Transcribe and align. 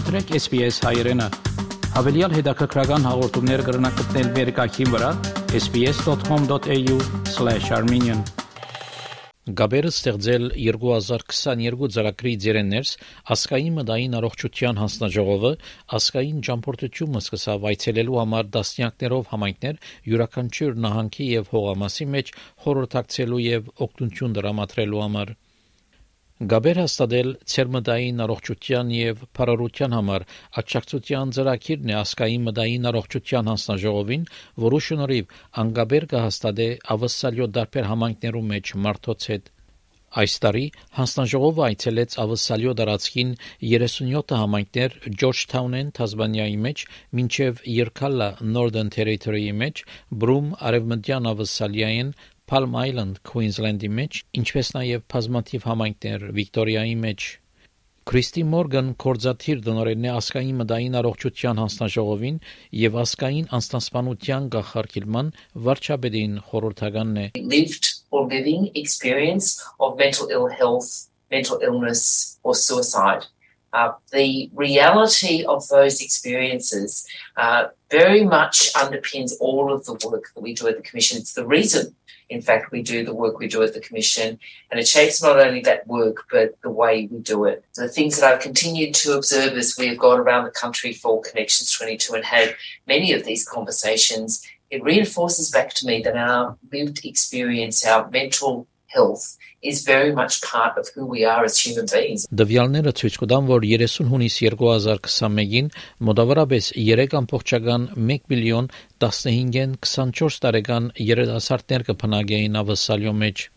Մտրեք 0.00 0.30
SPS 0.32 0.80
հայերեն։ 0.80 1.20
Հավելյալ 1.92 2.32
հետաքրքրական 2.32 3.02
հաղորդումներ 3.04 3.60
կգրնակցնել 3.66 4.28
վերկայքին 4.36 4.92
վրա 4.94 5.08
sps.com.au/armenian 5.58 8.22
Գաբերը 9.60 9.90
ստեղծել 9.92 10.46
2022 10.68 11.90
ծրագրի 11.96 12.32
ձերեններս 12.46 12.92
ասկային 13.36 13.76
մդային 13.80 14.16
առողջության 14.22 14.80
հանձնաժողովը 14.84 15.52
ասկային 16.00 16.40
ճամփորդությունը 16.48 17.22
սկսավ 17.26 17.68
այցելելու 17.74 18.18
համար 18.22 18.50
դասնյակներով 18.56 19.30
համայնքներ 19.34 19.84
յուրաքանչյուր 20.14 20.80
նահանգի 20.86 21.28
եւ 21.34 21.52
հողամասի 21.58 22.08
մեջ 22.16 22.34
խորհրդակցելու 22.64 23.44
եւ 23.50 23.70
օգնություն 23.90 24.40
դրամատրելու 24.40 25.04
համար 25.04 25.36
Գաբեր 26.48 26.78
հաստատել 26.80 27.30
ցերմդային 27.52 28.22
առողջության 28.24 28.92
եւ 28.96 29.24
փարարության 29.38 29.96
համար 29.96 30.22
աջակցության 30.62 31.34
ծրագիրն 31.36 31.92
է 31.92 31.96
ասկային 31.98 32.46
մդային 32.48 32.90
առողջության 32.90 33.52
հանձնաժողովին, 33.52 34.24
որը 34.64 34.80
շնորհիվ 34.88 35.38
անգաբեր 35.64 36.10
կհաստատե 36.16 36.68
ավսալյո 36.96 37.52
դարբեր 37.60 37.90
համայնքներում 37.92 38.52
մեջ 38.56 38.76
մարդոց 38.88 39.28
հետ 39.34 39.56
Այս 40.20 40.32
տարի 40.42 40.62
հանձնաժողովը 40.96 41.62
այցելեց 41.64 42.14
Ավսալյո 42.22 42.72
դարածքին 42.80 43.28
37 43.72 44.32
համայնքներ 44.40 44.96
Ջորջթաունեն 45.22 45.92
Թազմանիայի 45.98 46.56
մեջ, 46.64 46.82
մինչև 47.20 47.60
Երկալա 47.74 48.28
Northern 48.56 48.90
Territory-ի 48.96 49.52
մեջ, 49.60 49.84
Բրում 50.24 50.48
Արևմտյան 50.70 51.30
Ավսալիային, 51.34 52.10
Palm 52.50 52.72
Island, 52.74 53.20
Queensland-ի 53.22 53.88
մեջ, 53.94 54.16
ինչպես 54.40 54.68
նաև 54.74 55.02
բազմաթիվ 55.12 55.66
համայնքներ 55.68 56.22
Վիկտորիայի 56.34 56.96
մեջ։ 57.04 57.26
Քրիստի 58.10 58.42
Մորգան 58.54 58.88
կորզաթիր 59.04 59.60
դնորենն 59.68 60.08
է 60.08 60.10
ասկային 60.16 60.58
մդային 60.58 60.98
առողջության 60.98 61.60
հանձնաժողովին 61.62 62.40
եւ 62.80 62.98
ասկային 63.04 63.46
անստասպանության 63.58 64.48
գախարկիլման 64.56 65.30
վարչապետին 65.68 66.34
խորհրդականն 66.48 67.20
է 67.22 67.26
lived 67.38 67.86
or 68.10 68.26
living 68.26 68.66
experience 68.74 69.62
of 69.78 69.94
mental 70.02 70.26
ill 70.34 70.50
health, 70.50 70.90
mental 71.30 71.62
illness 71.62 72.40
or 72.42 72.56
suicide. 72.58 73.30
Uh, 73.72 73.92
the 74.10 74.50
reality 74.56 75.44
of 75.44 75.62
those 75.68 76.02
experiences 76.02 77.06
uh, 77.36 77.66
very 77.92 78.24
much 78.24 78.72
underpins 78.74 79.34
all 79.38 79.72
of 79.72 79.84
the 79.86 79.94
work 80.08 80.34
that 80.34 80.42
we 80.42 80.52
do 80.52 80.66
at 80.66 80.74
the 80.74 80.82
Commission. 80.82 81.18
It's 81.18 81.34
the 81.34 81.46
reason 81.46 81.94
in 82.30 82.40
fact, 82.40 82.70
we 82.70 82.80
do 82.80 83.04
the 83.04 83.14
work 83.14 83.38
we 83.38 83.48
do 83.48 83.62
at 83.62 83.74
the 83.74 83.80
Commission, 83.80 84.38
and 84.70 84.78
it 84.78 84.86
shapes 84.86 85.20
not 85.20 85.40
only 85.40 85.60
that 85.62 85.86
work, 85.88 86.24
but 86.30 86.54
the 86.62 86.70
way 86.70 87.08
we 87.10 87.18
do 87.18 87.44
it. 87.44 87.64
The 87.74 87.88
things 87.88 88.18
that 88.18 88.32
I've 88.32 88.40
continued 88.40 88.94
to 88.94 89.16
observe 89.16 89.54
as 89.54 89.74
we 89.76 89.88
have 89.88 89.98
gone 89.98 90.20
around 90.20 90.44
the 90.44 90.52
country 90.52 90.92
for 90.92 91.20
Connections 91.20 91.72
22 91.72 92.14
and 92.14 92.24
had 92.24 92.54
many 92.86 93.12
of 93.12 93.24
these 93.24 93.44
conversations, 93.44 94.46
it 94.70 94.82
reinforces 94.84 95.50
back 95.50 95.74
to 95.74 95.86
me 95.86 96.00
that 96.02 96.16
our 96.16 96.56
lived 96.72 97.04
experience, 97.04 97.84
our 97.84 98.08
mental 98.10 98.68
health 98.94 99.24
is 99.62 99.84
very 99.84 100.12
much 100.20 100.40
part 100.42 100.74
of 100.80 100.88
who 100.94 101.06
we 101.06 101.24
are 101.24 101.44
as 101.44 101.58
human 101.64 101.86
beings. 101.94 102.26
Դվյալները 102.40 102.92
ցույց 103.00 103.20
կտան, 103.22 103.46
որ 103.50 103.66
30 103.70 104.10
հունիս 104.10 104.40
2021-ին 104.42 105.70
մոտավորապես 106.08 106.72
3.1 106.80 107.86
միլիոն 108.32 108.68
15-ն 109.04 109.78
24 109.86 110.42
տարեկան 110.46 110.90
երիտասարդներ 111.12 111.86
կփնագեին 111.90 112.60
ավսալյո 112.64 113.16
մեջ։ 113.22 113.48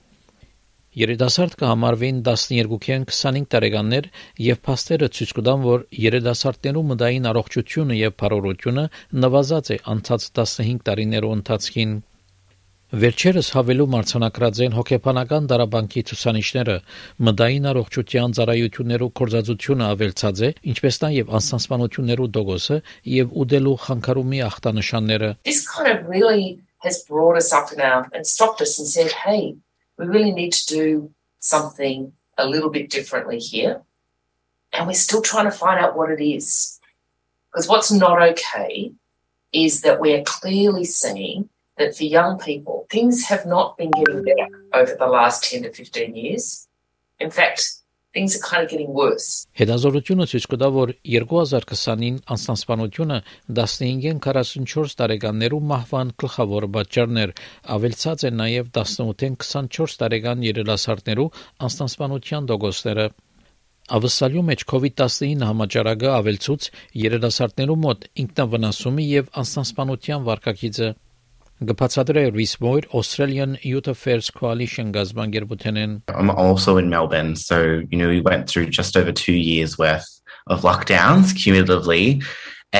Երիտասարդ 0.94 1.56
կհամարվին 1.58 2.18
12-ին 2.26 3.06
25 3.10 3.48
տարեկաններ 3.54 4.10
եւ 4.48 4.60
փաստերը 4.68 5.08
ցույց 5.18 5.32
կտան, 5.40 5.64
որ 5.66 5.86
երիտասարդներու 6.04 6.84
մտային 6.92 7.30
առողջությունը 7.32 7.98
եւ 7.98 8.14
բարօրությունը 8.22 8.84
նվազած 9.26 9.72
է 9.74 9.78
անցած 9.96 10.28
15 10.38 10.84
տարիներու 10.90 11.32
ընթացքին 11.40 11.96
Վերջերս 12.94 13.48
հավելու 13.56 13.86
մարտհանակրած 13.90 14.60
են 14.62 14.76
հոգեբանական 14.78 15.46
դարաբանկի 15.50 16.02
ցուցանիշները, 16.10 16.74
մդային 17.26 17.64
առողջության 17.72 18.34
ծառայություններու 18.38 19.08
կորզածությունը 19.20 19.88
ավելցած 19.94 20.42
է, 20.46 20.50
ինչպես 20.74 21.00
նաև 21.02 21.32
անսանսպանություններու 21.40 22.28
դոգոսը 22.38 22.78
եւ 23.14 23.32
ուդելու 23.44 23.74
խանգարումի 23.86 24.42
ախտանշանները։ 24.48 25.30
This 25.50 25.64
kind 25.66 25.90
of 25.90 26.06
really 26.06 26.62
has 26.86 27.02
brought 27.10 27.40
us 27.42 27.50
up 27.50 27.74
now 27.82 28.06
and 28.14 28.30
stopped 28.30 28.62
us 28.62 28.78
and 28.78 28.88
said, 28.88 29.10
"Hey, 29.26 29.58
we 29.98 30.06
really 30.06 30.32
need 30.32 30.54
to 30.54 30.64
do 30.70 31.10
something 31.40 32.14
a 32.38 32.46
little 32.46 32.70
bit 32.70 32.94
differently 32.94 33.40
here." 33.40 33.82
And 34.70 34.86
we're 34.86 35.02
still 35.02 35.26
trying 35.26 35.50
to 35.50 35.58
find 35.64 35.82
out 35.82 35.98
what 35.98 36.14
it 36.14 36.22
is. 36.22 36.78
Because 37.50 37.68
what's 37.68 37.90
not 37.90 38.22
okay 38.22 38.94
is 39.52 39.82
that 39.82 40.00
we're 40.00 40.22
clearly 40.22 40.86
seeing 40.86 41.50
that 41.78 41.96
for 41.96 42.04
young 42.04 42.38
people, 42.40 42.86
things 42.90 43.26
have 43.26 43.46
not 43.46 43.78
been 43.78 43.92
getting 43.92 44.24
better 44.24 44.48
over 44.74 44.96
the 44.98 45.08
last 45.08 45.44
10 45.44 45.64
to 45.64 45.72
15 45.72 46.16
years. 46.16 46.68
In 47.20 47.32
fact, 47.32 47.62
things 48.14 48.36
are 48.36 48.44
kind 48.50 48.64
of 48.64 48.70
getting 48.70 48.94
worse. 48.94 49.48
Հետազոտությունը 49.58 50.26
ցույց 50.30 50.46
կտա, 50.52 50.70
որ 50.78 50.94
2020-ին 51.16 52.18
անստասպանությունը 52.34 53.18
15-ին 53.60 54.20
44 54.26 54.96
տարեկաններու 55.02 55.62
մահվան 55.72 56.14
գլխավոր 56.24 56.68
պատճառներ, 56.78 57.34
ավելցած 57.76 58.26
է 58.30 58.32
նաև 58.38 58.72
18-ին 58.84 59.38
24 59.42 60.00
տարեկան 60.04 60.46
երիտասարդներու 60.50 61.30
անստասպանության 61.68 62.50
դոգոսները։ 62.54 63.08
Ավսալյու 63.94 64.44
մեջ 64.48 64.62
COVID-19 64.72 65.42
համաճարակը 65.44 66.12
avelsուց 66.18 66.68
երիտասարդներու 67.02 67.80
մոտ 67.84 68.06
ինքնավնասումի 68.24 69.08
եւ 69.10 69.34
անստասպանության 69.42 70.30
վարկակիցը 70.30 70.88
Գբացադրե 71.63 72.23
Ռիսմոյր 72.37 72.85
Australian 72.95 73.57
Youth 73.67 73.89
Affairs 73.91 74.31
Coalition 74.31 74.93
գազբանգերբութենեն 74.95 75.97
I'm 76.15 76.31
also 76.31 76.77
in 76.77 76.89
Melbourne 76.89 77.35
so 77.35 77.83
you 77.91 77.99
know 77.99 78.09
we 78.09 78.21
went 78.21 78.49
through 78.49 78.67
just 78.67 78.97
over 78.97 79.11
2 79.11 79.33
years 79.33 79.77
worth 79.77 80.07
of 80.47 80.63
lockdowns 80.63 81.35
cumulatively 81.35 82.23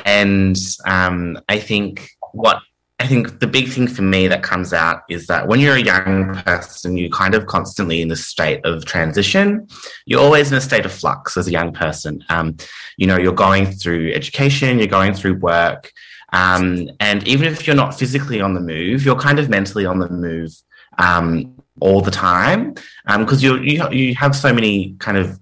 and 0.05 0.57
um, 0.87 1.39
I 1.49 1.59
think 1.59 2.09
what 2.33 2.63
I 3.01 3.07
think 3.07 3.39
the 3.39 3.47
big 3.47 3.69
thing 3.69 3.87
for 3.87 4.03
me 4.03 4.27
that 4.27 4.43
comes 4.43 4.73
out 4.73 5.03
is 5.09 5.29
that 5.29 5.47
when 5.47 5.61
you're 5.61 5.77
a 5.77 5.83
young 5.83 6.35
person, 6.45 6.97
you're 6.97 7.11
kind 7.11 7.37
of 7.37 7.47
constantly 7.47 8.03
in 8.03 8.11
a 8.11 8.17
state 8.17 8.65
of 8.65 8.87
transition. 8.87 9.69
You're 10.05 10.21
always 10.21 10.51
in 10.51 10.59
a 10.59 10.61
state 10.61 10.85
of 10.85 10.93
flux 10.93 11.37
as 11.37 11.47
a 11.47 11.53
young 11.53 11.73
person. 11.73 12.25
Um, 12.29 12.57
you 12.97 13.07
know, 13.07 13.17
you're 13.17 13.33
going 13.33 13.67
through 13.67 14.13
education, 14.15 14.79
you're 14.79 14.89
going 14.89 15.15
through 15.15 15.35
work, 15.35 15.93
um, 16.34 16.90
and 17.00 17.26
even 17.28 17.48
if 17.48 17.66
you're 17.66 17.76
not 17.76 17.98
physically 17.98 18.42
on 18.42 18.54
the 18.54 18.60
move, 18.60 19.06
you're 19.06 19.16
kind 19.16 19.40
of 19.40 19.50
mentally 19.50 19.86
on 19.86 20.00
the 20.00 20.10
move 20.10 20.52
um, 20.98 21.56
all 21.80 22.02
the 22.02 22.12
time 22.12 22.74
because 23.06 23.46
um, 23.46 23.64
you 23.64 23.90
you 23.92 24.16
have 24.16 24.36
so 24.36 24.52
many 24.54 24.96
kind 25.00 25.18
of 25.18 25.40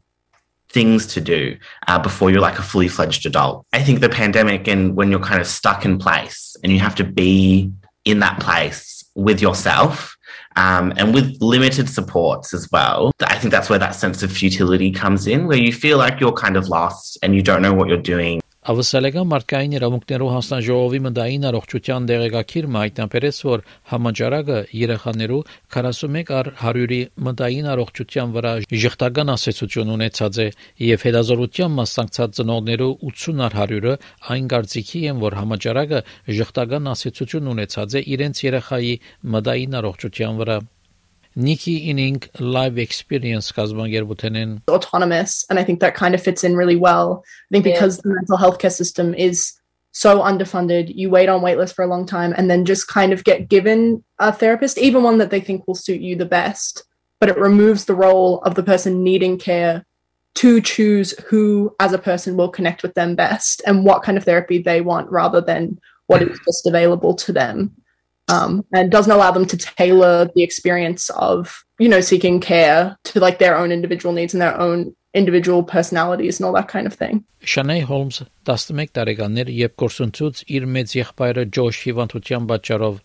things 0.69 1.05
to 1.05 1.21
do 1.21 1.57
uh, 1.87 1.99
before 1.99 2.31
you're 2.31 2.41
like 2.41 2.59
a 2.59 2.63
fully 2.63 2.87
fledged 2.87 3.25
adult. 3.25 3.65
I 3.73 3.81
think 3.81 3.99
the 3.99 4.09
pandemic 4.09 4.67
and 4.67 4.95
when 4.95 5.09
you're 5.09 5.19
kind 5.19 5.41
of 5.41 5.47
stuck 5.47 5.85
in 5.85 5.97
place 5.97 6.55
and 6.63 6.71
you 6.71 6.79
have 6.79 6.95
to 6.95 7.03
be 7.03 7.71
in 8.05 8.19
that 8.19 8.39
place 8.39 9.03
with 9.15 9.41
yourself 9.41 10.15
um, 10.55 10.93
and 10.97 11.13
with 11.13 11.37
limited 11.41 11.89
supports 11.89 12.53
as 12.53 12.69
well. 12.71 13.11
I 13.21 13.37
think 13.37 13.51
that's 13.51 13.69
where 13.69 13.79
that 13.79 13.95
sense 13.95 14.23
of 14.23 14.31
futility 14.31 14.91
comes 14.91 15.27
in, 15.27 15.47
where 15.47 15.57
you 15.57 15.71
feel 15.71 15.97
like 15.97 16.19
you're 16.19 16.33
kind 16.33 16.57
of 16.57 16.67
lost 16.67 17.17
and 17.21 17.35
you 17.35 17.41
don't 17.41 17.61
know 17.61 17.73
what 17.73 17.87
you're 17.87 17.97
doing. 17.97 18.40
Ավսալեգան 18.61 19.25
մարդկային 19.25 19.71
իրավունքներով 19.73 20.27
հանձնաժողովի 20.31 20.99
մտային 21.01 21.45
առողջության 21.49 22.03
դեղեկագիրը 22.09 22.73
հայտնաբերեց, 22.75 23.37
որ 23.47 23.63
համաճարակը 23.91 24.57
երեխաներու 24.79 25.39
41 25.75 26.29
առ 26.39 26.49
100-ի 26.59 26.99
մտային 27.27 27.69
առողջության 27.71 28.35
վրա 28.35 28.51
ժխտական 28.83 29.33
ասացություն 29.33 29.93
ունեցած 29.95 30.39
է 30.45 30.47
եւ 30.85 31.05
հետազորության 31.09 31.73
մասնակցած 31.81 32.37
ծնողներու 32.37 32.91
80 33.09 33.41
առ 33.47 33.57
100-ը 33.63 33.95
այն 34.35 34.51
կարծիքի 34.53 35.01
են, 35.09 35.23
որ 35.25 35.37
համաճարակը 35.41 36.03
ժխտական 36.41 36.91
ասացություն 36.93 37.49
ունեցած 37.55 37.97
է 37.97 38.05
իրենց 38.13 38.43
երեխայի 38.45 38.93
մտային 39.37 39.81
առողջության 39.81 40.39
վրա 40.43 40.59
Nikki 41.35 41.89
Inning 41.89 42.21
live 42.39 42.77
experience 42.77 43.51
kazmangerbutenin 43.51 44.61
autonomous 44.69 45.45
and 45.49 45.59
I 45.59 45.63
think 45.63 45.79
that 45.79 45.95
kind 45.95 46.13
of 46.13 46.21
fits 46.21 46.43
in 46.43 46.55
really 46.55 46.75
well. 46.75 47.23
I 47.25 47.55
think 47.55 47.63
because 47.63 47.97
yeah. 47.97 48.01
the 48.03 48.15
mental 48.15 48.37
health 48.37 48.59
care 48.59 48.69
system 48.69 49.13
is 49.13 49.53
so 49.93 50.19
underfunded, 50.19 50.93
you 50.95 51.09
wait 51.09 51.29
on 51.29 51.41
waitlist 51.41 51.73
for 51.73 51.83
a 51.83 51.87
long 51.87 52.05
time 52.05 52.33
and 52.35 52.49
then 52.49 52.65
just 52.65 52.87
kind 52.87 53.13
of 53.13 53.23
get 53.23 53.49
given 53.49 54.03
a 54.19 54.31
therapist, 54.31 54.77
even 54.77 55.03
one 55.03 55.17
that 55.17 55.29
they 55.29 55.41
think 55.41 55.67
will 55.67 55.75
suit 55.75 56.01
you 56.01 56.15
the 56.15 56.25
best. 56.25 56.83
But 57.19 57.29
it 57.29 57.37
removes 57.37 57.85
the 57.85 57.95
role 57.95 58.41
of 58.41 58.55
the 58.55 58.63
person 58.63 59.03
needing 59.03 59.37
care 59.37 59.85
to 60.35 60.61
choose 60.61 61.11
who 61.27 61.75
as 61.79 61.93
a 61.93 61.97
person 61.97 62.37
will 62.37 62.49
connect 62.49 62.83
with 62.83 62.93
them 62.93 63.15
best 63.15 63.61
and 63.65 63.85
what 63.85 64.01
kind 64.01 64.17
of 64.17 64.23
therapy 64.23 64.59
they 64.59 64.81
want 64.81 65.11
rather 65.11 65.41
than 65.41 65.79
what 66.07 66.21
is 66.21 66.39
just 66.45 66.65
available 66.65 67.13
to 67.15 67.33
them 67.33 67.75
um, 68.31 68.65
and 68.73 68.91
doesn't 68.91 69.11
allow 69.11 69.31
them 69.31 69.45
to 69.45 69.57
tailor 69.57 70.29
the 70.35 70.43
experience 70.43 71.09
of 71.11 71.63
you 71.79 71.89
know 71.89 72.01
seeking 72.01 72.39
care 72.39 72.97
to 73.03 73.19
like 73.19 73.37
their 73.39 73.57
own 73.57 73.71
individual 73.71 74.13
needs 74.13 74.33
and 74.33 74.41
their 74.41 74.57
own 74.59 74.95
individual 75.13 75.61
personalities 75.63 76.39
and 76.39 76.45
all 76.47 76.53
that 76.53 76.69
kind 76.69 76.87
of 76.87 76.93
thing. 76.93 77.23
Շանեյ 77.43 77.85
Հոլմսը 77.89 78.25
11 78.47 78.91
տարեկան 78.97 79.39
էր, 79.41 79.49
երբ 79.59 79.73
կորսնցուց 79.81 80.43
իր 80.57 80.67
մեծ 80.75 80.93
եղբայրը 81.01 81.45
Ջոշ 81.57 81.79
հիվանդության 81.87 82.45
պատճառով 82.51 82.99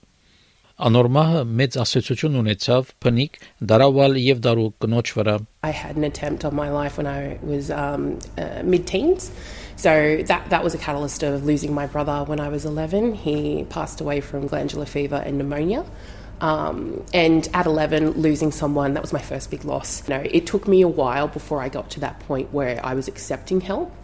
Անորմահը 0.86 1.42
մեծ 1.58 1.76
ասոցիացիոն 1.80 2.34
ունեցավ 2.42 2.88
փնիկ 3.00 3.38
դարավալ 3.70 4.18
եւ 4.20 4.42
դարու 4.44 4.66
կնոջ 4.84 5.12
վրա 5.16 5.36
I 5.64 5.72
had 5.72 5.96
an 5.96 6.04
attempt 6.04 6.44
on 6.44 6.54
my 6.54 6.68
life 6.70 6.98
when 6.98 7.08
I 7.08 7.38
was 7.42 7.70
um, 7.70 8.18
uh, 8.36 8.60
mid-teens. 8.62 9.30
So 9.76 10.22
that 10.26 10.50
that 10.50 10.64
was 10.64 10.74
a 10.74 10.78
catalyst 10.78 11.22
of 11.22 11.44
losing 11.44 11.74
my 11.74 11.86
brother 11.86 12.24
when 12.24 12.40
I 12.40 12.48
was 12.48 12.64
11. 12.64 13.14
He 13.14 13.64
passed 13.68 14.00
away 14.00 14.20
from 14.20 14.46
glandular 14.46 14.86
fever 14.86 15.16
and 15.16 15.38
pneumonia. 15.38 15.84
Um, 16.40 17.04
and 17.14 17.48
at 17.54 17.66
11, 17.66 18.10
losing 18.12 18.52
someone, 18.52 18.94
that 18.94 19.02
was 19.02 19.12
my 19.12 19.22
first 19.22 19.50
big 19.50 19.64
loss. 19.64 20.06
You 20.06 20.14
know, 20.14 20.22
it 20.30 20.46
took 20.46 20.68
me 20.68 20.82
a 20.82 20.88
while 20.88 21.28
before 21.28 21.62
I 21.62 21.68
got 21.68 21.90
to 21.92 22.00
that 22.00 22.20
point 22.20 22.52
where 22.52 22.84
I 22.84 22.94
was 22.94 23.08
accepting 23.08 23.60
help. 23.60 23.94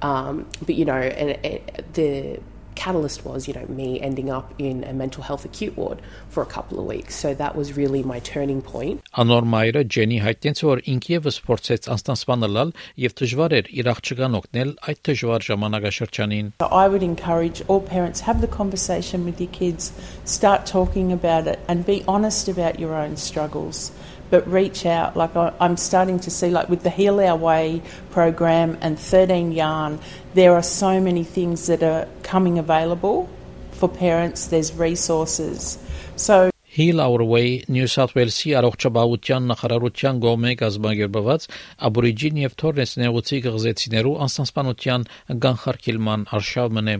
Um, 0.00 0.46
but, 0.64 0.74
you 0.74 0.84
know, 0.84 0.94
and, 0.94 1.38
and 1.44 1.84
the 1.92 2.40
catalyst 2.74 3.24
was, 3.24 3.48
you 3.48 3.54
know, 3.54 3.66
me 3.66 4.00
ending 4.00 4.30
up 4.30 4.52
in 4.58 4.84
a 4.84 4.92
mental 4.92 5.22
health 5.22 5.44
acute 5.44 5.76
ward 5.76 6.00
for 6.28 6.42
a 6.42 6.46
couple 6.46 6.78
of 6.78 6.86
weeks. 6.86 7.14
So 7.14 7.34
that 7.34 7.56
was 7.56 7.76
really 7.76 8.02
my 8.02 8.18
turning 8.20 8.62
point. 8.62 9.02
Անոր 9.12 9.46
մայրը 9.54 9.82
Ջենի 9.94 10.18
հայտնեց, 10.24 10.62
որ 10.68 10.82
ինքևս 10.92 11.38
փորձեց 11.46 11.88
անստանսպանալ 11.94 12.72
եւ 13.04 13.16
դժվար 13.20 13.56
էր 13.58 13.68
իր 13.82 13.90
աղջկան 13.92 14.38
օգնել 14.40 14.70
այդ 14.92 15.02
դժվար 15.08 15.46
ժամանակաշրջանին. 15.48 16.52
I 16.62 16.88
would 16.88 17.02
encourage 17.02 17.62
all 17.68 17.80
parents 17.80 18.20
have 18.28 18.40
the 18.40 18.48
conversation 18.48 19.24
with 19.24 19.40
your 19.40 19.52
kids, 19.52 19.92
start 20.24 20.66
talking 20.66 21.12
about 21.12 21.46
it 21.46 21.60
and 21.68 21.84
be 21.86 22.02
honest 22.08 22.48
about 22.48 22.80
your 22.80 22.94
own 22.94 23.16
struggles 23.16 23.92
but 24.31 24.47
reach 24.47 24.85
out. 24.85 25.15
Like 25.15 25.35
I, 25.35 25.53
am 25.59 25.77
starting 25.77 26.19
to 26.21 26.31
see, 26.31 26.49
like 26.49 26.69
with 26.69 26.83
the 26.83 26.89
Heal 26.89 27.19
Our 27.19 27.37
Way 27.37 27.81
program 28.11 28.77
and 28.81 28.99
13 28.99 29.51
Yarn, 29.51 29.99
there 30.33 30.53
are 30.53 30.63
so 30.63 30.99
many 30.99 31.23
things 31.23 31.67
that 31.67 31.83
are 31.83 32.07
coming 32.23 32.59
available 32.59 33.29
for 33.71 33.87
parents. 33.89 34.47
There's 34.47 34.73
resources. 34.73 35.77
So 36.15 36.51
Heal 36.77 37.01
Our 37.01 37.23
Way 37.23 37.63
New 37.67 37.87
South 37.87 38.13
Wales-ի 38.13 38.51
առողջապահության 38.59 39.47
նախարարության 39.51 40.19
գոմե 40.21 40.51
գազագերբված 40.59 41.47
աբորիջին 41.89 42.37
եւ 42.43 42.57
թորնես 42.61 42.93
նեղուցի 43.01 43.39
գղզեցիներու 43.47 44.13
անստանսպանության 44.27 45.07
գանխարկիլման 45.45 46.27
արշավ 46.37 46.75
մնե 46.77 46.95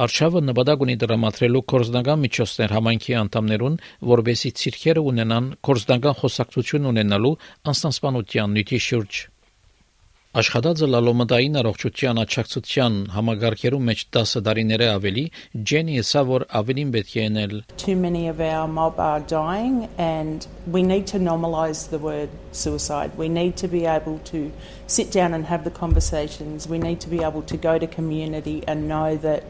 Արշավը 0.00 0.40
նպատակ 0.46 0.82
ունի 0.84 0.94
դրամատրելու 1.00 1.60
կորզնական 1.70 2.20
միջոցներ 2.24 2.72
համայնքի 2.72 3.14
անդամներուն, 3.20 3.74
որբեսի 4.10 4.50
ցիրքերը 4.60 5.02
ունենան 5.10 5.50
կորզնական 5.68 6.16
խոսակցություն 6.20 6.88
ունենալու 6.90 7.32
անստանսպանության 7.72 8.56
նյութի 8.56 8.80
շուրջ։ 8.86 9.20
Աշխատածը 10.40 10.88
լալոմդային 10.94 11.60
առողջության 11.60 12.22
աճակցության 12.22 12.98
համագարկերու 13.12 13.82
մեջ 13.90 14.04
10 14.16 14.42
տարիներ 14.48 14.84
է 14.86 14.90
ավելի, 14.94 15.24
Ջենի 15.68 16.00
ասա 16.00 16.22
որ 16.32 16.44
ավելին 16.60 16.92
պետք 16.96 17.12
է 17.12 17.24
ենել։ 17.26 17.54
Too 17.84 17.96
many 18.00 18.26
of 18.32 18.40
our 18.40 18.68
mob 18.80 19.00
are 19.06 19.20
dying 19.20 19.88
and 19.98 20.46
we 20.66 20.82
need 20.82 21.08
to 21.12 21.18
normalize 21.18 21.90
the 21.90 21.98
word 21.98 22.30
suicide. 22.52 23.18
We 23.18 23.28
need 23.28 23.58
to 23.64 23.68
be 23.68 23.84
able 23.84 24.20
to 24.32 24.46
sit 24.86 25.10
down 25.10 25.34
and 25.34 25.44
have 25.44 25.64
the 25.64 25.74
conversations. 25.82 26.68
We 26.68 26.78
need 26.78 27.00
to 27.00 27.10
be 27.10 27.20
able 27.20 27.42
to 27.52 27.58
go 27.58 27.76
to 27.76 27.86
community 27.98 28.62
and 28.66 28.88
know 28.88 29.16
that 29.26 29.42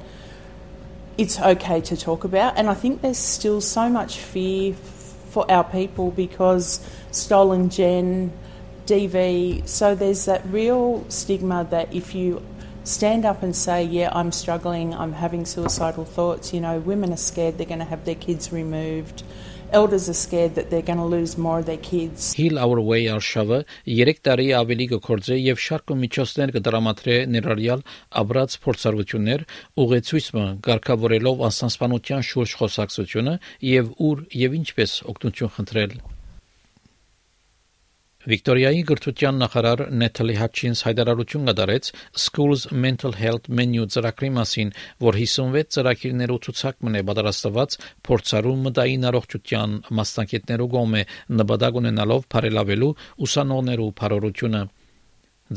it's 1.18 1.38
okay 1.40 1.80
to 1.82 1.96
talk 1.96 2.24
about. 2.24 2.56
And 2.56 2.68
I 2.68 2.74
think 2.74 3.02
there's 3.02 3.18
still 3.18 3.60
so 3.60 3.88
much 3.88 4.18
fear 4.18 4.74
for 5.30 5.50
our 5.50 5.64
people 5.64 6.10
because 6.10 6.84
stolen 7.10 7.70
gen, 7.70 8.32
DV, 8.86 9.68
so 9.68 9.94
there's 9.94 10.24
that 10.24 10.44
real 10.46 11.04
stigma 11.08 11.66
that 11.70 11.94
if 11.94 12.14
you 12.14 12.42
stand 12.84 13.24
up 13.24 13.42
and 13.42 13.54
say, 13.54 13.84
Yeah, 13.84 14.10
I'm 14.12 14.32
struggling, 14.32 14.94
I'm 14.94 15.12
having 15.12 15.44
suicidal 15.44 16.04
thoughts, 16.04 16.52
you 16.52 16.60
know, 16.60 16.80
women 16.80 17.12
are 17.12 17.16
scared 17.16 17.58
they're 17.58 17.66
going 17.66 17.78
to 17.78 17.84
have 17.84 18.04
their 18.04 18.14
kids 18.14 18.52
removed. 18.52 19.22
Elders 19.72 20.08
are 20.08 20.14
scared 20.14 20.54
that 20.54 20.70
they're 20.70 20.82
going 20.82 20.98
to 20.98 21.04
lose 21.04 21.38
more 21.38 21.60
of 21.60 21.66
their 21.66 21.76
kids. 21.78 22.32
Heal 22.34 22.58
Our 22.58 22.80
Way 22.80 23.06
արշավը 23.14 23.58
3 23.86 24.14
տարի 24.26 24.48
ավելի 24.60 24.86
կկործե 24.92 25.38
եւ 25.40 25.62
շարքը 25.66 25.98
միջոցներ 26.04 26.54
կդրամատրե 26.56 27.16
ներառյալ 27.34 27.84
աբրած 28.22 28.56
փորձառություններ, 28.66 29.44
ուղեցույցը 29.84 30.46
ղեկավարելով 30.70 31.44
անսանսպանության 31.50 32.26
շուրջ 32.30 32.56
խոսակցությունը 32.62 33.36
եւ 33.72 33.92
ուր 34.10 34.24
եւ 34.44 34.56
ինչպես 34.62 34.96
օգնություն 35.14 35.54
խնդրել։ 35.58 36.00
Վիկտորիայի 38.28 38.80
գրթության 38.84 39.38
նախարար 39.40 39.80
Նեթալի 39.96 40.34
Հաչինս 40.36 40.82
հայտարարություն 40.84 41.46
կդարեց 41.48 41.86
Schools 42.24 42.66
Mental 42.84 43.14
Health 43.16 43.48
Menu 43.48 43.86
ծրագրի 43.94 44.28
մասին, 44.36 44.72
որ 45.00 45.18
56 45.22 45.70
ծրագիրներով 45.76 46.42
ցուցակ 46.46 46.84
մնե 46.84 47.02
պատրաստված 47.10 47.78
փորձարու 48.10 48.54
մտային 48.66 49.08
առողջության 49.12 49.80
մասնակիցներու 50.00 50.68
կողմէ 50.76 51.02
նպատակ 51.40 51.80
ունենալով 51.80 52.30
բարելավելու 52.36 52.94
ուսանողներու 53.24 53.90
բարօրությունը։ 54.04 54.64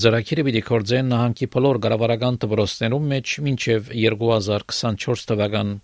Ծրագիրը 0.04 0.46
պիտի 0.48 0.68
կորձեն 0.72 1.12
նահանգի 1.12 1.54
բոլոր 1.58 1.84
գարավարական 1.84 2.44
դպրոցներում 2.48 3.12
մեջ 3.12 3.40
մինչև 3.50 3.92
2024 4.08 5.28
թվական 5.34 5.82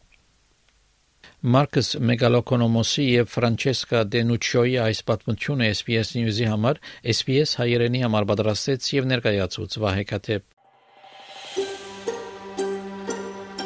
Մարկս 1.39 1.93
Մեգալոկոնոմոսի 2.03 3.03
եւ 3.13 3.29
Ֆրանչեսկա 3.31 3.99
Դենուչիոյի 4.11 4.73
այս 4.83 4.99
պատմությունը 5.07 5.69
SPS 5.71 6.09
News-ի 6.17 6.49
համար 6.51 6.81
SPS 7.13 7.53
հայերենի 7.61 8.01
համար 8.03 8.27
պատրաստեց 8.33 8.89
եւ 8.97 9.07
ներկայացուց 9.13 9.77
Վահե 9.85 10.03
Կաթեփ 10.11 10.43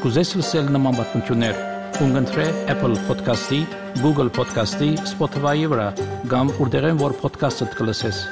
Կուզես 0.06 0.36
լսել 0.38 0.72
նման 0.78 1.02
պատմություններ 1.02 1.60
կընտրե 1.98 2.48
Apple 2.76 3.02
Podcast-ի, 3.10 3.64
Google 4.06 4.30
Podcast-ի, 4.38 4.94
Spotify-ի 5.10 5.68
վրա, 5.74 5.90
կամ 6.30 6.54
որտեղեն 6.62 7.02
որ 7.02 7.18
podcast-ը 7.26 7.72
դուք 7.74 7.86
լսես 7.90 8.26